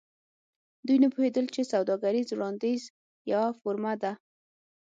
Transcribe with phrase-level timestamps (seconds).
[0.85, 2.81] دوی نه پوهیدل چې سوداګریز وړاندیز
[3.31, 4.11] یوه فورمه ده